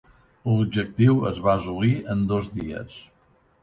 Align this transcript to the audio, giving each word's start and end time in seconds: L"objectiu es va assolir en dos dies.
L"objectiu 0.53 1.21
es 1.33 1.43
va 1.49 1.53
assolir 1.61 1.93
en 2.17 2.29
dos 2.35 2.53
dies. 2.59 3.03